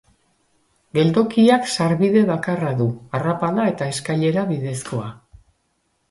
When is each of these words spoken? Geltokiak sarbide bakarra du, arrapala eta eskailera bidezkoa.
Geltokiak 0.97 1.67
sarbide 1.73 2.23
bakarra 2.29 2.71
du, 2.79 2.87
arrapala 3.19 3.67
eta 3.73 3.89
eskailera 3.97 4.47
bidezkoa. 4.53 5.11